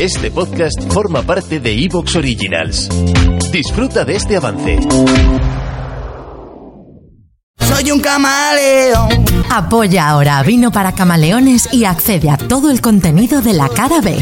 Este 0.00 0.30
podcast 0.32 0.92
forma 0.92 1.22
parte 1.22 1.60
de 1.60 1.72
Evox 1.84 2.16
Originals. 2.16 2.88
Disfruta 3.52 4.04
de 4.04 4.16
este 4.16 4.36
avance. 4.36 4.80
Soy 7.60 7.92
un 7.92 8.00
camaleón. 8.00 9.24
Apoya 9.50 10.08
ahora 10.08 10.40
a 10.40 10.42
Vino 10.42 10.72
para 10.72 10.92
Camaleones 10.92 11.72
y 11.72 11.84
accede 11.84 12.28
a 12.28 12.36
todo 12.36 12.72
el 12.72 12.80
contenido 12.80 13.40
de 13.40 13.52
la 13.52 13.68
cara 13.68 14.00
B. 14.00 14.16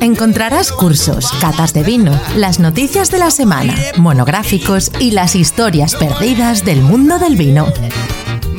Encontrarás 0.00 0.70
cursos, 0.70 1.32
catas 1.40 1.72
de 1.72 1.84
vino, 1.84 2.12
las 2.36 2.58
noticias 2.58 3.10
de 3.10 3.18
la 3.18 3.30
semana, 3.30 3.74
monográficos 3.96 4.92
y 5.00 5.12
las 5.12 5.36
historias 5.36 5.94
perdidas 5.94 6.64
del 6.66 6.82
mundo 6.82 7.18
del 7.18 7.36
vino. 7.36 7.66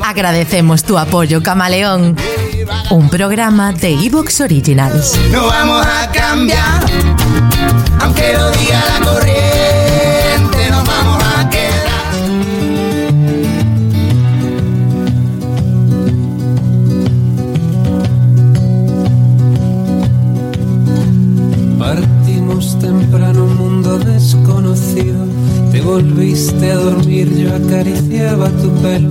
Agradecemos 0.02 0.82
tu 0.82 0.98
apoyo, 0.98 1.42
Camaleón. 1.42 2.16
Un 2.90 3.08
programa 3.08 3.72
de 3.72 3.92
Evox 3.92 4.40
Originals. 4.40 5.18
No 5.30 5.46
vamos 5.46 5.86
a 5.86 6.10
cambiar, 6.10 6.84
aunque 8.00 8.32
lo 8.34 8.50
diga 8.52 8.82
la 8.98 9.04
corriente, 9.04 9.63
a 26.70 26.76
dormir, 26.76 27.28
yo 27.36 27.54
acariciaba 27.54 28.48
tu 28.50 28.70
pelo. 28.82 29.10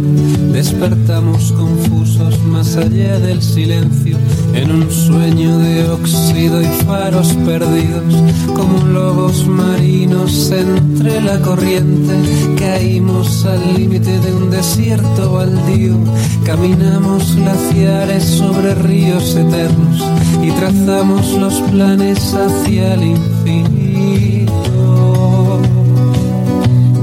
Despertamos 0.51 1.51
confusos 1.51 2.39
más 2.45 2.75
allá 2.77 3.19
del 3.19 3.41
silencio, 3.41 4.17
en 4.53 4.71
un 4.71 4.91
sueño 4.91 5.57
de 5.59 5.89
óxido 5.89 6.61
y 6.61 6.65
faros 6.85 7.33
perdidos, 7.45 8.15
como 8.55 8.85
lobos 8.85 9.47
marinos 9.47 10.51
entre 10.51 11.21
la 11.21 11.39
corriente. 11.39 12.13
Caímos 12.57 13.45
al 13.45 13.61
límite 13.75 14.19
de 14.19 14.33
un 14.33 14.49
desierto 14.49 15.33
baldío, 15.33 15.95
caminamos 16.45 17.35
glaciares 17.35 18.23
sobre 18.23 18.75
ríos 18.75 19.35
eternos 19.35 20.03
y 20.41 20.51
trazamos 20.51 21.33
los 21.33 21.55
planes 21.71 22.33
hacia 22.33 22.93
el 22.93 23.03
infinito. 23.03 24.42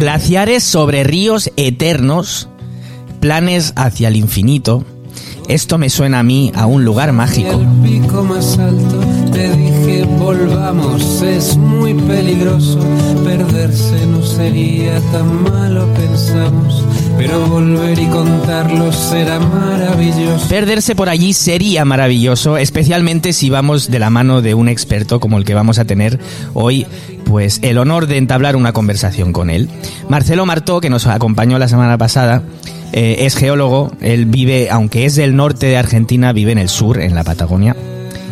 Glaciares 0.01 0.65
sobre 0.65 1.05
ríos 1.05 1.53
eternos, 1.59 2.49
planes 3.21 3.75
hacia 3.77 4.09
el 4.09 4.17
infinito. 4.17 4.83
Esto 5.47 5.77
me 5.77 5.91
suena 5.91 6.21
a 6.21 6.23
mí 6.23 6.53
a 6.55 6.65
un 6.65 6.87
lugar 6.87 7.13
mágico. 7.13 7.61
Volvamos, 10.31 11.23
es 11.23 11.57
muy 11.57 11.93
peligroso. 11.93 12.79
Perderse 13.25 14.07
no 14.07 14.23
sería 14.23 15.01
tan 15.13 15.43
malo, 15.43 15.93
pensamos. 15.95 16.85
Pero 17.17 17.47
volver 17.47 17.99
y 17.99 18.07
contarlo 18.07 18.93
será 18.93 19.41
maravilloso. 19.41 20.49
Perderse 20.49 20.95
por 20.95 21.09
allí 21.09 21.33
sería 21.33 21.85
maravilloso, 21.85 22.57
especialmente 22.59 23.33
si 23.33 23.51
vamos 23.51 23.91
de 23.91 23.99
la 23.99 24.11
mano 24.11 24.41
de 24.41 24.55
un 24.55 24.69
experto 24.69 25.19
como 25.19 25.37
el 25.37 25.45
que 25.45 25.55
vamos 25.55 25.81
a 25.81 25.85
tener 25.85 26.21
hoy, 26.55 26.87
pues 27.25 27.59
el 27.63 27.79
honor 27.79 28.07
de 28.07 28.17
entablar 28.17 28.55
una 28.55 28.73
conversación 28.73 29.33
con 29.33 29.51
él. 29.51 29.69
Marcelo 30.09 30.47
Martó, 30.47 30.81
que 30.81 30.91
nos 30.91 31.07
acompañó 31.09 31.59
la 31.59 31.67
semana 31.67 31.99
pasada, 31.99 32.45
eh, 32.93 33.17
es 33.21 33.35
geólogo, 33.35 33.91
él 34.01 34.27
vive, 34.27 34.71
aunque 34.71 35.07
es 35.07 35.17
del 35.17 35.35
norte 35.35 35.67
de 35.67 35.77
Argentina, 35.77 36.33
vive 36.33 36.53
en 36.53 36.59
el 36.59 36.69
sur, 36.69 37.01
en 37.01 37.17
la 37.17 37.25
Patagonia. 37.25 37.75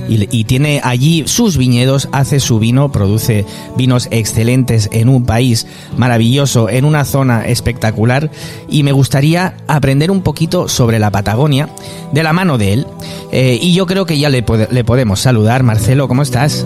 Y, 0.09 0.29
y 0.31 0.45
tiene 0.45 0.81
allí 0.83 1.25
sus 1.27 1.57
viñedos, 1.57 2.09
hace 2.13 2.41
su 2.41 2.59
vino, 2.59 2.91
produce 2.91 3.45
vinos 3.77 4.09
excelentes 4.11 4.89
en 4.93 5.09
un 5.09 5.25
país 5.25 5.67
maravilloso, 5.97 6.69
en 6.69 6.85
una 6.85 7.05
zona 7.05 7.47
espectacular. 7.47 8.31
Y 8.69 8.83
me 8.83 8.93
gustaría 8.93 9.57
aprender 9.67 10.11
un 10.11 10.23
poquito 10.23 10.69
sobre 10.69 10.99
la 10.99 11.11
Patagonia 11.11 11.69
de 12.13 12.23
la 12.23 12.33
mano 12.33 12.59
de 12.59 12.73
él. 12.73 12.87
Eh, 13.33 13.59
y 13.61 13.75
yo 13.75 13.87
creo 13.87 14.07
que 14.07 14.19
ya 14.19 14.29
le, 14.29 14.45
le 14.71 14.85
podemos 14.85 15.21
saludar. 15.21 15.63
Marcelo, 15.63 16.09
¿cómo 16.09 16.23
estás? 16.23 16.65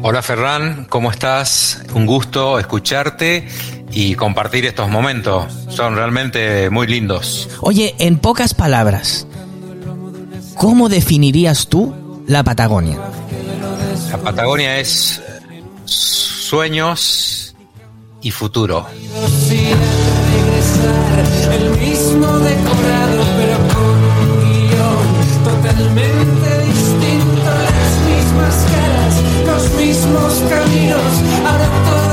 Hola 0.00 0.22
Ferran, 0.22 0.86
¿cómo 0.88 1.10
estás? 1.10 1.82
Un 1.92 2.06
gusto 2.06 2.60
escucharte 2.60 3.48
y 3.90 4.14
compartir 4.14 4.64
estos 4.64 4.88
momentos. 4.88 5.52
Son 5.68 5.96
realmente 5.96 6.70
muy 6.70 6.86
lindos. 6.86 7.48
Oye, 7.60 7.94
en 7.98 8.18
pocas 8.18 8.54
palabras, 8.54 9.26
¿cómo 10.54 10.88
definirías 10.88 11.66
tú 11.68 11.94
la 12.28 12.44
Patagonia? 12.44 12.98
La 14.10 14.18
Patagonia 14.18 14.78
es 14.78 15.20
sueños 15.84 17.54
y 18.22 18.30
futuro. 18.30 18.86
regresar 20.30 21.52
el 21.54 21.70
mismo 21.78 22.38
decorado 22.38 23.24
pero 23.38 23.56
con 23.74 23.96
un 24.14 24.30
guion 24.44 25.08
totalmente 25.44 26.48
distinto 26.66 27.44
las 27.44 27.90
mismas 28.08 28.56
caras 28.72 29.14
los 29.46 29.64
mismos 29.80 30.32
caminos 30.50 31.12
ahora 31.46 31.68
todo 31.84 32.07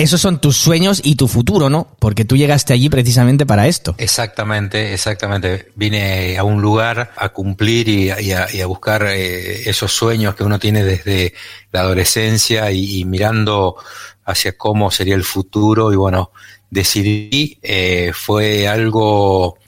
Esos 0.00 0.22
son 0.22 0.40
tus 0.40 0.56
sueños 0.56 1.02
y 1.04 1.16
tu 1.16 1.28
futuro, 1.28 1.68
¿no? 1.68 1.94
Porque 1.98 2.24
tú 2.24 2.34
llegaste 2.34 2.72
allí 2.72 2.88
precisamente 2.88 3.44
para 3.44 3.66
esto. 3.66 3.94
Exactamente, 3.98 4.94
exactamente. 4.94 5.72
Vine 5.76 6.38
a 6.38 6.44
un 6.44 6.62
lugar 6.62 7.12
a 7.14 7.28
cumplir 7.28 7.86
y, 7.86 8.10
a- 8.10 8.66
buscar 8.66 9.06
eh, 9.06 9.68
esos 9.68 9.92
sueños 9.92 10.34
que 10.34 10.42
uno 10.42 10.58
tiene 10.58 10.84
desde 10.84 11.34
la 11.70 11.80
adolescencia 11.80 12.70
y, 12.72 13.04
mirando 13.04 13.76
hacia 14.24 14.56
cómo 14.56 14.90
sería 14.90 15.16
el 15.16 15.24
futuro. 15.24 15.92
Y 15.92 15.96
bueno, 15.96 16.32
decidí, 16.70 17.58
eh, 17.62 18.12
fue 18.14 18.68
algo 18.68 19.58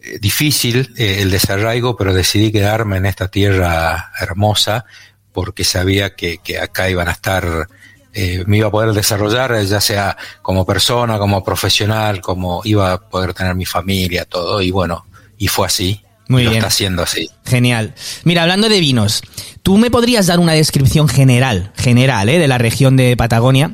eh, 0.00 0.18
difícil 0.22 0.94
el 0.96 1.30
desarraigo, 1.30 1.98
pero 1.98 2.14
decidí 2.14 2.50
quedarme 2.50 2.96
en 2.96 3.04
esta 3.04 3.28
tierra 3.28 4.10
hermosa 4.18 4.86
porque 5.34 5.64
sabía 5.64 6.14
que 6.14 6.40
acá 6.58 6.88
iban 6.88 7.08
a 7.08 7.12
estar 7.12 7.68
eh, 8.14 8.44
me 8.46 8.58
iba 8.58 8.68
a 8.68 8.70
poder 8.70 8.92
desarrollar, 8.92 9.60
ya 9.64 9.80
sea 9.80 10.16
como 10.40 10.64
persona, 10.64 11.18
como 11.18 11.42
profesional, 11.42 12.20
como 12.20 12.62
iba 12.64 12.92
a 12.92 13.00
poder 13.00 13.34
tener 13.34 13.54
mi 13.54 13.66
familia, 13.66 14.24
todo, 14.24 14.62
y 14.62 14.70
bueno, 14.70 15.04
y 15.36 15.48
fue 15.48 15.66
así. 15.66 16.00
Muy 16.28 16.42
bien. 16.42 16.54
está 16.54 16.68
haciendo 16.68 17.02
así. 17.02 17.28
Genial. 17.44 17.94
Mira, 18.24 18.42
hablando 18.42 18.70
de 18.70 18.80
vinos, 18.80 19.22
¿tú 19.62 19.76
me 19.76 19.90
podrías 19.90 20.26
dar 20.26 20.38
una 20.38 20.52
descripción 20.52 21.06
general, 21.06 21.72
general, 21.76 22.30
¿eh? 22.30 22.38
de 22.38 22.48
la 22.48 22.56
región 22.56 22.96
de 22.96 23.14
Patagonia 23.14 23.72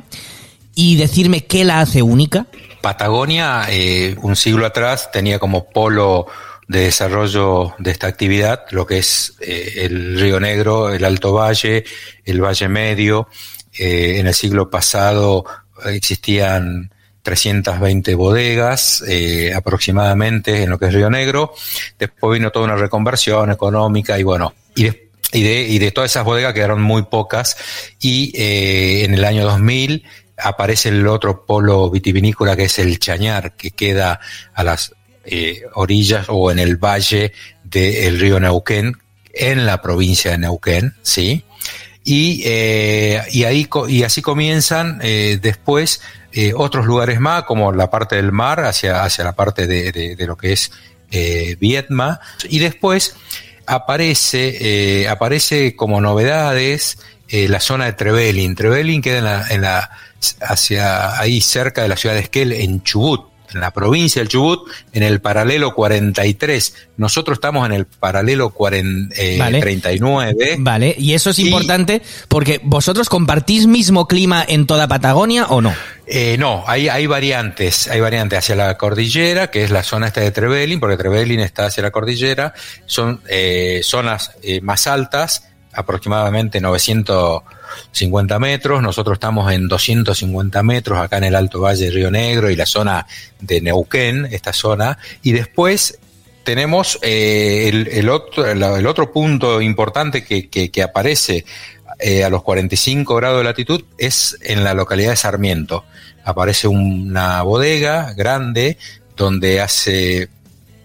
y 0.75 0.97
decirme 0.97 1.45
qué 1.45 1.63
la 1.63 1.79
hace 1.79 2.01
única? 2.01 2.47
Patagonia, 2.81 3.67
eh, 3.69 4.17
un 4.21 4.35
siglo 4.35 4.65
atrás, 4.65 5.11
tenía 5.11 5.39
como 5.39 5.69
polo 5.69 6.27
de 6.67 6.81
desarrollo 6.81 7.73
de 7.79 7.91
esta 7.91 8.07
actividad 8.07 8.61
lo 8.71 8.85
que 8.85 8.97
es 8.97 9.33
eh, 9.41 9.73
el 9.85 10.19
Río 10.19 10.39
Negro, 10.39 10.93
el 10.93 11.03
Alto 11.03 11.33
Valle, 11.33 11.83
el 12.25 12.41
Valle 12.41 12.69
Medio. 12.69 13.27
Eh, 13.77 14.19
en 14.19 14.27
el 14.27 14.33
siglo 14.33 14.69
pasado 14.69 15.45
existían 15.85 16.91
320 17.23 18.15
bodegas 18.15 19.03
eh, 19.07 19.53
aproximadamente 19.53 20.63
en 20.63 20.69
lo 20.69 20.79
que 20.79 20.87
es 20.87 20.93
Río 20.93 21.09
Negro. 21.09 21.53
Después 21.97 22.39
vino 22.39 22.51
toda 22.51 22.65
una 22.65 22.75
reconversión 22.75 23.51
económica 23.51 24.17
y 24.19 24.23
bueno, 24.23 24.53
y, 24.75 24.83
de, 24.85 25.09
y, 25.33 25.43
de, 25.43 25.61
y 25.67 25.79
de 25.79 25.91
todas 25.91 26.11
esas 26.11 26.25
bodegas 26.25 26.53
quedaron 26.53 26.81
muy 26.81 27.03
pocas 27.03 27.57
y 27.99 28.31
eh, 28.35 29.05
en 29.05 29.13
el 29.13 29.23
año 29.25 29.43
2000 29.45 30.03
aparece 30.37 30.89
el 30.89 31.07
otro 31.07 31.45
polo 31.45 31.89
vitivinícola 31.89 32.55
que 32.55 32.65
es 32.65 32.79
el 32.79 32.99
Chañar, 32.99 33.55
que 33.55 33.71
queda 33.71 34.19
a 34.53 34.63
las 34.63 34.93
eh, 35.23 35.61
orillas 35.75 36.25
o 36.29 36.51
en 36.51 36.59
el 36.59 36.77
valle 36.77 37.33
del 37.63 38.19
río 38.19 38.39
Neuquén, 38.39 38.97
en 39.33 39.65
la 39.65 39.81
provincia 39.81 40.31
de 40.31 40.39
Neuquén, 40.39 40.95
¿sí? 41.03 41.45
Y, 42.03 42.41
eh, 42.45 43.21
y, 43.31 43.43
ahí, 43.43 43.69
y 43.87 44.03
así 44.03 44.21
comienzan 44.21 44.99
eh, 45.03 45.37
después 45.41 46.01
eh, 46.31 46.53
otros 46.55 46.85
lugares 46.85 47.19
más, 47.19 47.43
como 47.43 47.71
la 47.71 47.89
parte 47.91 48.15
del 48.15 48.31
mar, 48.31 48.65
hacia, 48.65 49.03
hacia 49.03 49.23
la 49.23 49.33
parte 49.33 49.67
de, 49.67 49.91
de, 49.91 50.27
lo 50.27 50.35
que 50.35 50.53
es 50.53 50.71
eh, 51.11 51.57
Vietma, 51.59 52.19
y 52.49 52.59
después 52.59 53.15
aparece, 53.67 55.07
aparece 55.09 55.75
como 55.75 56.01
novedades 56.01 56.97
la 57.29 57.59
zona 57.59 57.85
de 57.85 57.93
Trevelin. 57.93 58.55
Trevelin 58.55 59.01
queda 59.01 59.19
en 59.19 59.23
la, 59.23 59.47
en 59.49 59.61
la, 59.61 59.89
hacia 60.41 61.19
ahí 61.19 61.39
cerca 61.39 61.81
de 61.83 61.87
la 61.87 61.95
ciudad 61.95 62.15
de 62.15 62.21
Esquel, 62.21 62.51
en 62.51 62.83
Chubut, 62.83 63.30
en 63.53 63.61
la 63.61 63.71
provincia 63.71 64.21
del 64.21 64.29
Chubut, 64.29 64.69
en 64.93 65.03
el 65.03 65.21
paralelo 65.21 65.73
43. 65.73 66.75
Nosotros 66.97 67.37
estamos 67.37 67.65
en 67.65 67.73
el 67.73 67.85
paralelo 67.85 68.51
40, 68.51 69.15
eh, 69.17 69.37
Vale. 69.37 69.59
39. 69.59 70.57
Vale, 70.59 70.95
y 70.97 71.13
eso 71.13 71.29
es 71.29 71.39
importante 71.39 72.01
porque 72.27 72.59
vosotros 72.63 73.09
compartís 73.09 73.67
mismo 73.67 74.07
clima 74.07 74.45
en 74.47 74.65
toda 74.67 74.87
Patagonia 74.87 75.45
o 75.47 75.61
no? 75.61 75.73
Eh, 76.13 76.35
no, 76.37 76.65
hay, 76.67 76.89
hay 76.89 77.07
variantes, 77.07 77.87
hay 77.87 78.01
variantes 78.01 78.39
hacia 78.39 78.55
la 78.55 78.77
cordillera, 78.77 79.47
que 79.49 79.63
es 79.63 79.71
la 79.71 79.81
zona 79.81 80.07
esta 80.07 80.19
de 80.19 80.31
Trevelin, 80.31 80.79
porque 80.79 80.97
Trevelin 80.97 81.39
está 81.39 81.67
hacia 81.67 81.83
la 81.83 81.91
cordillera, 81.91 82.53
son 82.85 83.21
eh, 83.29 83.79
zonas 83.81 84.31
eh, 84.43 84.59
más 84.59 84.87
altas, 84.87 85.50
aproximadamente 85.73 86.59
950 86.61 88.39
metros, 88.39 88.81
nosotros 88.81 89.15
estamos 89.15 89.51
en 89.51 89.67
250 89.67 90.63
metros 90.63 90.99
acá 90.99 91.17
en 91.17 91.25
el 91.25 91.35
Alto 91.35 91.61
Valle 91.61 91.89
Río 91.89 92.11
Negro 92.11 92.49
y 92.49 92.55
la 92.55 92.65
zona 92.65 93.07
de 93.39 93.61
Neuquén, 93.61 94.27
esta 94.31 94.53
zona, 94.53 94.97
y 95.23 95.31
después 95.31 95.99
tenemos 96.43 96.97
eh, 97.01 97.87
el, 97.91 98.09
otro, 98.09 98.49
el, 98.49 98.87
otro 98.87 99.11
punto 99.11 99.61
importante 99.61 100.23
que, 100.23 100.49
que, 100.49 100.71
que 100.71 100.81
aparece 100.81 101.45
eh, 101.99 102.23
a 102.23 102.29
los 102.29 102.41
45 102.41 103.15
grados 103.15 103.37
de 103.37 103.43
latitud 103.43 103.83
es 103.97 104.37
en 104.41 104.63
la 104.63 104.73
localidad 104.73 105.11
de 105.11 105.15
Sarmiento. 105.17 105.85
Aparece 106.23 106.67
una 106.67 107.43
bodega 107.43 108.13
grande 108.13 108.77
donde 109.15 109.61
hace 109.61 110.29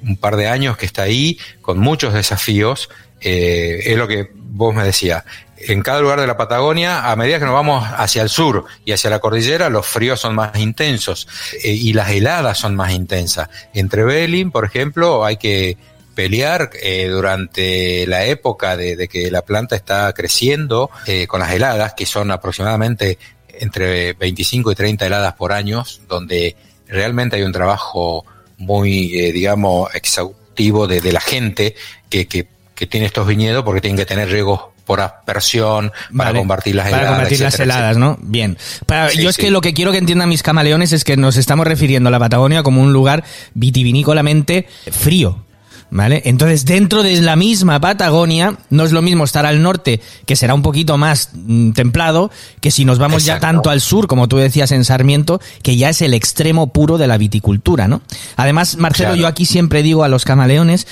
un 0.03 0.17
par 0.17 0.37
de 0.37 0.49
años 0.49 0.77
que 0.77 0.85
está 0.85 1.03
ahí 1.03 1.39
con 1.63 1.79
muchos 1.79 2.13
desafíos. 2.13 2.91
Eh, 3.21 3.81
es 3.85 3.97
lo 3.97 4.07
que 4.07 4.31
vos 4.35 4.75
me 4.75 4.85
decías. 4.85 5.25
En 5.59 5.83
cada 5.83 6.01
lugar 6.01 6.21
de 6.21 6.27
la 6.27 6.37
Patagonia, 6.37 7.11
a 7.11 7.17
medida 7.17 7.39
que 7.39 7.47
nos 7.47 7.55
vamos 7.55 7.85
hacia 7.97 8.23
el 8.23 8.29
sur 8.29 8.67
y 8.85 8.93
hacia 8.93 9.11
la 9.11 9.21
cordillera, 9.21 9.71
los 9.71 9.87
fríos 9.87 10.21
son 10.21 10.35
más 10.35 10.57
intensos 10.59 11.27
eh, 11.63 11.71
y 11.71 11.93
las 11.95 12.11
heladas 12.11 12.59
son 12.59 12.77
más 12.77 12.93
intensas. 12.93 13.49
Entre 13.73 14.05
Belin, 14.05 14.51
por 14.51 14.65
ejemplo, 14.65 15.25
hay 15.25 15.39
que 15.39 15.79
pelear 16.15 16.71
eh, 16.83 17.09
durante 17.09 18.07
la 18.07 18.27
época 18.27 18.77
de, 18.77 19.09
que 19.09 19.31
la 19.31 19.43
planta 19.43 19.77
está 19.77 20.13
creciendo 20.13 20.91
con 21.29 21.41
las 21.41 21.53
heladas, 21.53 21.95
que 21.95 22.07
son 22.07 22.31
aproximadamente 22.31 23.19
entre 23.59 24.15
25 24.15 24.73
y 24.73 24.75
30 24.75 25.07
heladas 25.07 25.35
por 25.35 25.53
año, 25.53 25.85
donde 26.09 26.57
realmente 26.87 27.37
hay 27.37 27.43
un 27.43 27.53
trabajo 27.53 28.25
muy, 28.59 29.09
digamos, 29.33 29.95
exhaustivo 29.95 30.87
de, 30.87 31.03
de 31.03 31.13
la 31.13 31.21
gente 31.21 31.75
que, 32.09 32.27
que, 32.27 32.47
que, 32.77 32.87
tiene 32.87 33.07
estos 33.07 33.27
viñedos 33.27 33.65
porque 33.65 33.81
tienen 33.81 33.97
que 33.97 34.07
tener 34.07 34.29
riegos 34.31 34.61
por 34.85 35.01
aspersión, 35.01 35.91
para 36.17 36.31
vale, 36.31 36.39
combatir 36.39 36.77
las 36.77 36.85
para 36.85 36.97
heladas. 36.99 37.11
Para 37.11 37.23
combatir 37.23 37.47
etcétera, 37.47 37.67
las 37.67 37.77
heladas, 37.77 37.97
etcétera. 37.97 38.17
¿no? 38.23 38.31
Bien. 38.31 38.59
Para, 38.87 39.11
Sí, 39.11 39.23
yo 39.23 39.31
es 39.31 39.35
sí. 39.37 39.43
que 39.43 39.51
lo 39.51 39.61
que 39.61 39.75
quiero 39.75 39.91
que 39.91 39.99
entiendan 39.99 40.29
mis 40.29 40.45
camaleones 40.45 40.93
es 40.93 41.03
que 41.03 41.17
nos 41.17 41.37
estamos 41.37 41.67
refiriendo 41.67 42.07
a 42.09 42.13
la 42.13 42.21
Patagonia 42.21 42.63
como 42.63 42.81
un 42.83 42.93
lugar 42.93 43.25
vitivinícolamente 43.55 44.67
frío. 44.93 45.43
¿Vale? 45.89 46.23
Entonces, 46.25 46.65
dentro 46.65 47.05
de 47.05 47.23
la 47.23 47.37
misma 47.37 47.79
Patagonia, 47.81 48.59
no 48.71 48.85
es 48.85 48.91
lo 48.91 49.03
mismo 49.03 49.23
estar 49.23 49.47
al 49.47 49.63
norte, 49.63 50.01
que 50.27 50.35
será 50.35 50.53
un 50.53 50.63
poquito 50.63 50.99
más 50.99 51.31
mm, 51.33 51.71
templado, 51.71 52.33
que 52.61 52.73
si 52.73 52.85
nos 52.85 52.99
vamos 52.99 53.23
Exacto. 53.23 53.47
ya 53.47 53.53
tanto 53.53 53.71
al 53.71 53.81
sur, 53.81 54.09
como 54.09 54.27
tú 54.27 54.37
decías 54.37 54.73
en 54.73 54.85
Sarmiento, 54.85 55.41
que 55.63 55.77
ya 55.77 55.89
es 55.89 56.03
el 56.03 56.13
extremo 56.13 56.73
puro 56.73 56.99
de 56.99 57.07
la 57.07 57.19
viticultura, 57.19 57.87
¿no? 57.87 58.03
Además, 58.35 58.77
Marcelo, 58.79 59.11
Claro. 59.11 59.21
yo 59.23 59.27
aquí 59.29 59.47
siempre 59.47 59.85
digo 59.85 60.03
a 60.03 60.09
los 60.09 60.25
camaleones, 60.25 60.89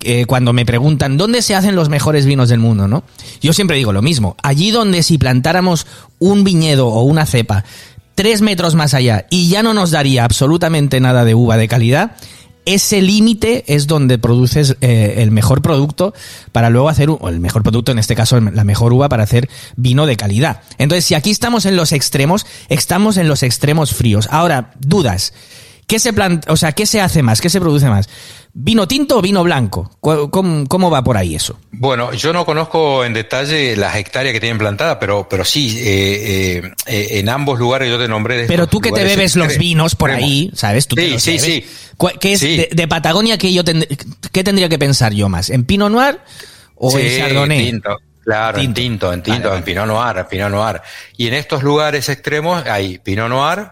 eh, 0.00 0.26
cuando 0.26 0.52
me 0.52 0.66
preguntan 0.66 1.16
dónde 1.16 1.42
se 1.42 1.54
hacen 1.54 1.76
los 1.76 1.88
mejores 1.88 2.26
vinos 2.26 2.48
del 2.48 2.58
mundo, 2.58 2.88
¿no? 2.88 3.04
Yo 3.40 3.52
siempre 3.52 3.76
digo 3.76 3.92
lo 3.92 4.02
mismo. 4.02 4.36
Allí 4.42 4.70
donde 4.70 5.02
si 5.02 5.18
plantáramos 5.18 5.86
un 6.18 6.44
viñedo 6.44 6.88
o 6.88 7.02
una 7.02 7.26
cepa 7.26 7.64
tres 8.16 8.40
metros 8.40 8.74
más 8.74 8.94
allá 8.94 9.26
y 9.30 9.48
ya 9.48 9.62
no 9.62 9.74
nos 9.74 9.92
daría 9.92 10.24
absolutamente 10.24 11.00
nada 11.00 11.24
de 11.24 11.34
uva 11.34 11.56
de 11.56 11.68
calidad, 11.68 12.16
ese 12.64 13.00
límite 13.00 13.64
es 13.68 13.86
donde 13.86 14.18
produces 14.18 14.76
eh, 14.80 15.16
el 15.18 15.30
mejor 15.30 15.62
producto 15.62 16.12
para 16.50 16.68
luego 16.68 16.88
hacer, 16.88 17.08
o 17.10 17.28
el 17.28 17.38
mejor 17.38 17.62
producto, 17.62 17.92
en 17.92 18.00
este 18.00 18.16
caso 18.16 18.40
la 18.40 18.64
mejor 18.64 18.92
uva 18.92 19.08
para 19.08 19.22
hacer 19.22 19.48
vino 19.76 20.04
de 20.04 20.16
calidad. 20.16 20.62
Entonces, 20.76 21.04
si 21.04 21.14
aquí 21.14 21.30
estamos 21.30 21.64
en 21.64 21.76
los 21.76 21.92
extremos, 21.92 22.44
estamos 22.68 23.18
en 23.18 23.28
los 23.28 23.44
extremos 23.44 23.94
fríos. 23.94 24.28
Ahora, 24.32 24.72
dudas. 24.80 25.32
¿Qué 25.86 26.00
se 26.00 26.12
plan, 26.12 26.40
o 26.48 26.56
sea, 26.56 26.72
qué 26.72 26.84
se 26.84 27.00
hace 27.00 27.22
más? 27.22 27.40
¿Qué 27.40 27.48
se 27.48 27.60
produce 27.60 27.88
más? 27.88 28.08
¿Vino 28.58 28.88
tinto 28.88 29.18
o 29.18 29.22
vino 29.22 29.44
blanco? 29.44 29.90
¿Cu- 30.00 30.30
¿Cómo, 30.30 30.66
cómo 30.66 30.90
va 30.90 31.04
por 31.04 31.18
ahí 31.18 31.34
eso? 31.34 31.58
Bueno, 31.72 32.14
yo 32.14 32.32
no 32.32 32.46
conozco 32.46 33.04
en 33.04 33.12
detalle 33.12 33.76
las 33.76 33.94
hectáreas 33.96 34.32
que 34.32 34.40
tienen 34.40 34.56
plantadas, 34.56 34.96
pero, 34.98 35.28
pero 35.28 35.44
sí, 35.44 35.76
eh, 35.78 36.62
eh, 36.64 36.72
eh, 36.86 37.08
en 37.18 37.28
ambos 37.28 37.58
lugares 37.58 37.90
yo 37.90 37.98
te 37.98 38.08
nombré. 38.08 38.46
Pero 38.46 38.66
tú 38.66 38.80
que 38.80 38.92
te 38.92 39.04
bebes 39.04 39.36
los 39.36 39.58
vinos 39.58 39.94
por 39.94 40.10
ahí, 40.10 40.50
¿sabes? 40.54 40.86
Tú 40.88 40.96
te 40.96 41.04
Sí, 41.04 41.10
los 41.12 41.22
sí, 41.22 41.30
bebes. 41.32 41.44
sí. 41.44 41.64
¿Cuál- 41.98 42.18
¿Qué 42.18 42.32
es 42.32 42.40
Sí. 42.40 42.56
de, 42.56 42.68
de 42.72 42.88
Patagonia 42.88 43.36
que 43.36 43.52
yo 43.52 43.62
tend- 43.62 43.86
qué 44.32 44.42
tendría 44.42 44.70
que 44.70 44.78
pensar 44.78 45.12
yo 45.12 45.28
más? 45.28 45.50
¿En 45.50 45.64
Pinot 45.64 45.90
Noir 45.92 46.18
o 46.76 46.90
Sí, 46.90 46.96
en 47.02 47.18
Chardonnay? 47.18 47.58
Tinto, 47.72 47.96
claro, 48.24 48.58
en 48.58 48.72
tinto, 48.72 49.12
en 49.12 49.22
tinto, 49.22 49.54
en 49.54 49.62
Pinot 49.64 49.86
Noir, 49.86 50.16
en 50.16 50.26
Pinot 50.28 50.50
Noir. 50.50 50.80
Y 51.18 51.26
en 51.26 51.34
estos 51.34 51.62
lugares 51.62 52.08
extremos 52.08 52.64
hay 52.64 52.96
Pinot 53.00 53.28
Noir, 53.28 53.68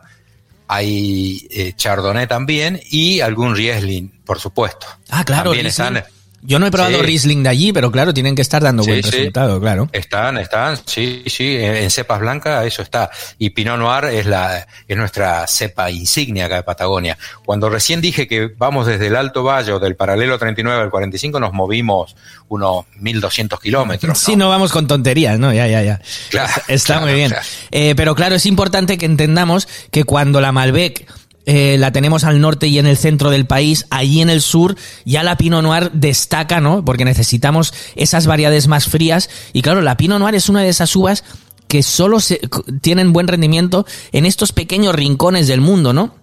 hay 0.69 1.47
eh, 1.51 1.73
Chardonnay 1.77 2.27
también 2.27 2.81
y 2.91 3.21
algún 3.21 3.55
Riesling, 3.55 4.09
por 4.25 4.41
supuesto. 4.41 4.87
Ah, 5.11 5.25
claro, 5.25 5.51
También 5.51 5.67
están, 5.67 6.05
Yo 6.47 6.59
no 6.59 6.67
he 6.67 6.71
probado 6.71 6.99
Sí. 6.99 7.03
Riesling 7.07 7.43
de 7.43 7.49
allí, 7.49 7.73
pero 7.73 7.91
claro, 7.91 8.13
tienen 8.13 8.35
que 8.35 8.43
estar 8.43 8.63
dando 8.63 8.83
Sí, 8.83 8.91
buen 8.91 9.03
sí. 9.03 9.11
resultado, 9.11 9.59
claro. 9.61 9.89
Están, 9.93 10.37
están, 10.39 10.79
sí, 10.85 11.23
sí, 11.27 11.57
en, 11.57 11.75
en 11.77 11.91
cepas 11.91 12.21
blancas 12.21 12.67
eso 12.67 12.83
está. 12.83 13.11
Y 13.39 13.51
Pinot 13.51 13.79
Noir 13.79 14.05
es 14.15 14.27
la, 14.27 14.67
es 14.87 14.97
nuestra 14.97 15.47
cepa 15.47 15.91
insignia 15.91 16.45
acá 16.47 16.57
de 16.57 16.63
Patagonia. 16.63 17.17
Cuando 17.47 17.71
recién 17.71 18.01
dije 18.03 18.29
que 18.29 18.53
vamos 18.59 18.87
desde 18.87 19.07
el 19.07 19.17
Alto 19.17 19.43
Valle 19.43 19.73
o 19.73 19.79
del 19.81 19.97
paralelo 19.97 20.39
39 20.39 20.83
al 20.83 20.91
45 20.91 21.41
nos 21.41 21.53
movimos 21.53 22.15
unos 22.49 22.85
1200 23.01 23.59
kilómetros. 23.59 24.19
Sí, 24.19 24.37
no 24.37 24.49
vamos 24.51 24.71
con 24.71 24.87
tonterías, 24.87 25.39
¿no? 25.39 25.53
Ya, 25.53 25.67
ya, 25.67 25.83
ya. 25.83 26.01
Claro, 26.31 26.53
está 26.69 26.73
está 26.75 26.87
claro, 26.95 27.07
muy 27.07 27.15
bien. 27.15 27.31
claro. 27.31 27.45
Eh, 27.71 27.95
pero 27.97 28.15
claro, 28.15 28.35
es 28.35 28.45
importante 28.47 28.99
que 28.99 29.07
entendamos 29.07 29.67
que 29.91 30.05
cuando 30.05 30.41
la 30.43 30.53
Malbec 30.53 31.07
eh, 31.47 31.77
la 31.79 31.93
tenemos 31.93 32.25
al 32.25 32.41
norte 32.41 32.69
y 32.69 32.79
en 32.79 32.87
el 32.87 32.97
centro 32.97 33.31
del 33.31 33.47
país, 33.47 33.87
allí 33.91 34.21
en 34.21 34.31
el 34.31 34.41
sur 34.41 34.77
ya 35.05 35.23
la 35.23 35.37
Pinot 35.37 35.63
Noir 35.63 35.91
destaca, 35.93 36.61
¿no? 36.61 36.85
Porque 36.85 37.05
necesitamos 37.05 37.75
esas 37.97 38.27
variedades 38.27 38.67
más 38.67 38.87
frías. 38.87 39.29
Y 39.53 39.63
claro, 39.63 39.83
la 39.83 39.97
Pinot 39.97 40.19
Noir 40.19 40.35
es 40.35 40.49
una 40.49 40.63
de 40.63 40.69
esas 40.69 40.95
uvas 40.97 41.25
que 41.69 41.83
solo 41.83 42.21
se, 42.21 42.41
tienen 42.81 43.13
buen 43.13 43.29
rendimiento 43.29 43.87
en 44.13 44.27
estos 44.27 44.53
pequeños 44.53 44.95
rincones 44.95 45.49
del 45.49 45.61
mundo, 45.61 45.93
¿no? 45.93 46.15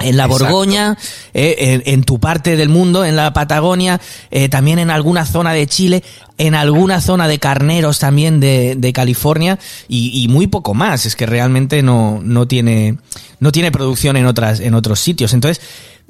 En 0.00 0.16
la 0.16 0.26
Borgoña, 0.26 0.98
eh, 1.34 1.82
en, 1.86 2.02
tu 2.02 2.18
parte 2.18 2.56
del 2.56 2.68
mundo, 2.68 3.04
en 3.04 3.14
la 3.16 3.32
Patagonia, 3.32 4.00
eh, 4.30 4.48
también 4.48 4.78
en 4.78 4.90
alguna 4.90 5.24
zona 5.24 5.52
de 5.52 5.66
Chile, 5.66 6.02
en 6.36 6.54
alguna 6.54 7.00
zona 7.00 7.28
de 7.28 7.38
carneros 7.38 8.00
también 8.00 8.40
de, 8.40 8.74
de 8.76 8.92
California 8.92 9.58
y, 9.88 10.26
muy 10.28 10.48
poco 10.48 10.74
más. 10.74 11.06
Es 11.06 11.14
que 11.14 11.26
realmente 11.26 11.82
no, 11.82 12.20
no 12.22 12.48
tiene 12.48 12.98
no 13.38 13.52
tiene 13.52 13.70
producción 13.70 14.16
en 14.16 14.26
otras 14.26 14.60
en 14.60 14.74
otros 14.74 14.98
sitios. 14.98 15.32
Entonces 15.32 15.64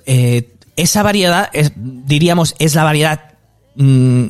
eh, 0.06 0.54
esa 0.76 1.02
variedad, 1.02 1.50
es, 1.52 1.72
diríamos, 1.76 2.54
es 2.58 2.74
la 2.74 2.84
variedad 2.84 3.34
mm, 3.76 4.24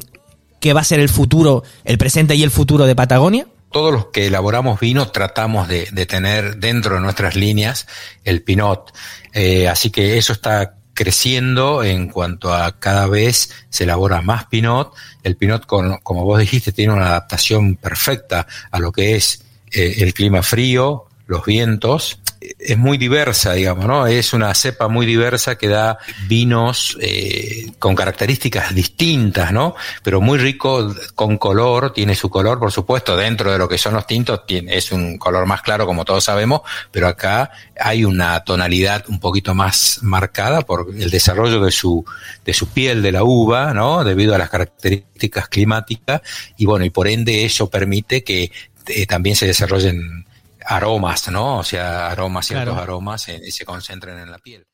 que 0.60 0.72
va 0.72 0.80
a 0.80 0.84
ser 0.84 0.98
el 0.98 1.08
futuro, 1.08 1.62
el 1.84 1.96
presente 1.96 2.34
y 2.34 2.42
el 2.42 2.50
futuro 2.50 2.86
de 2.86 2.96
Patagonia 2.96 3.46
todos 3.74 3.92
los 3.92 4.06
que 4.06 4.28
elaboramos 4.28 4.78
vino 4.78 5.08
tratamos 5.08 5.66
de, 5.66 5.86
tener 6.06 6.58
dentro 6.58 6.94
de 6.94 7.00
nuestras 7.00 7.34
líneas 7.34 7.88
el 8.22 8.40
pinot. 8.40 8.96
Eh, 9.32 9.66
así 9.68 9.90
que 9.90 10.16
eso 10.16 10.32
está 10.32 10.76
creciendo 10.94 11.82
en 11.82 12.08
cuanto 12.08 12.54
a 12.54 12.78
cada 12.78 13.08
vez 13.08 13.50
se 13.70 13.82
elabora 13.82 14.22
más 14.22 14.44
pinot. 14.44 14.94
El 15.24 15.36
pinot, 15.36 15.66
como 15.66 16.24
vos 16.24 16.38
dijiste, 16.38 16.70
tiene 16.70 16.92
una 16.92 17.06
adaptación 17.06 17.74
perfecta 17.74 18.46
a 18.70 18.78
lo 18.78 18.92
que 18.92 19.16
es 19.16 19.44
eh, 19.72 19.96
el 19.98 20.14
clima 20.14 20.44
frío, 20.44 21.08
los 21.26 21.44
vientos 21.44 22.20
es 22.58 22.76
muy 22.76 22.98
diversa, 22.98 23.52
digamos, 23.52 23.86
¿no? 23.86 24.06
Es 24.06 24.32
una 24.32 24.54
cepa 24.54 24.88
muy 24.88 25.06
diversa 25.06 25.56
que 25.56 25.68
da 25.68 25.98
vinos 26.26 26.96
eh, 27.00 27.72
con 27.78 27.94
características 27.94 28.74
distintas, 28.74 29.52
¿no? 29.52 29.74
Pero 30.02 30.20
muy 30.20 30.38
rico 30.38 30.94
con 31.14 31.38
color, 31.38 31.92
tiene 31.92 32.14
su 32.14 32.28
color, 32.28 32.58
por 32.58 32.72
supuesto, 32.72 33.16
dentro 33.16 33.52
de 33.52 33.58
lo 33.58 33.68
que 33.68 33.78
son 33.78 33.94
los 33.94 34.06
tintos, 34.06 34.46
tiene, 34.46 34.76
es 34.76 34.92
un 34.92 35.18
color 35.18 35.46
más 35.46 35.62
claro, 35.62 35.86
como 35.86 36.04
todos 36.04 36.24
sabemos, 36.24 36.62
pero 36.90 37.08
acá 37.08 37.50
hay 37.78 38.04
una 38.04 38.44
tonalidad 38.44 39.04
un 39.08 39.20
poquito 39.20 39.54
más 39.54 40.00
marcada 40.02 40.62
por 40.62 40.88
el 40.94 41.10
desarrollo 41.10 41.60
de 41.60 41.72
su, 41.72 42.04
de 42.44 42.52
su 42.52 42.68
piel 42.68 43.02
de 43.02 43.12
la 43.12 43.24
uva, 43.24 43.72
¿no? 43.72 44.04
Debido 44.04 44.34
a 44.34 44.38
las 44.38 44.50
características 44.50 45.48
climáticas, 45.48 46.22
y 46.56 46.66
bueno, 46.66 46.84
y 46.84 46.90
por 46.90 47.08
ende 47.08 47.44
eso 47.44 47.70
permite 47.70 48.22
que 48.22 48.50
eh, 48.86 49.06
también 49.06 49.34
se 49.34 49.46
desarrollen 49.46 50.26
aromas, 50.66 51.28
¿no? 51.30 51.58
O 51.58 51.62
sea, 51.62 52.08
aromas, 52.08 52.46
ciertos 52.46 52.76
aromas 52.76 53.28
y 53.28 53.50
se 53.50 53.64
concentran 53.64 54.18
en 54.18 54.30
la 54.30 54.38
piel. 54.38 54.66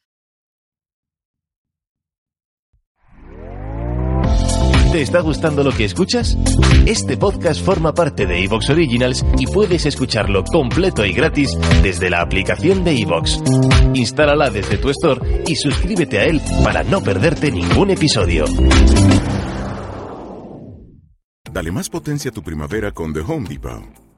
¿Te 4.93 5.03
está 5.03 5.21
gustando 5.21 5.63
lo 5.63 5.71
que 5.71 5.85
escuchas? 5.85 6.37
Este 6.85 7.17
podcast 7.17 7.65
forma 7.65 7.95
parte 7.95 8.27
de 8.27 8.43
Evox 8.43 8.71
Originals 8.71 9.25
y 9.39 9.47
puedes 9.47 9.87
escucharlo 9.87 10.43
completo 10.43 11.07
y 11.07 11.13
gratis 11.13 11.57
desde 11.81 12.11
la 12.11 12.21
aplicación 12.23 12.83
de 12.83 13.01
Evox. 13.01 13.41
Instálala 13.95 14.51
desde 14.51 14.79
tu 14.79 14.91
store 14.91 15.45
y 15.47 15.55
suscríbete 15.55 16.19
a 16.19 16.25
él 16.25 16.41
para 16.65 16.83
no 16.83 17.01
perderte 17.03 17.53
ningún 17.53 17.91
episodio. 17.91 18.47
Dale 21.53 21.71
más 21.71 21.89
potencia 21.89 22.33
a 22.33 22.35
tu 22.35 22.43
primavera 22.43 22.91
con 22.91 23.13
The 23.15 23.21
Home 23.21 23.49
Depot. 23.49 24.10